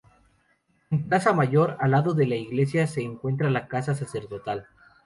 En 0.89 1.01
la 1.01 1.07
Plaza 1.09 1.31
Mayor, 1.31 1.77
al 1.79 1.91
lado 1.91 2.15
de 2.15 2.25
la 2.25 2.35
iglesia, 2.35 2.87
se 2.87 3.03
encuentra 3.03 3.51
la 3.51 3.67
casa 3.67 3.93
sacerdotal. 3.93 4.65